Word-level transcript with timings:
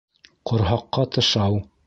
Ҡорһаҡҡа 0.51 1.05
тышау. 1.19 1.63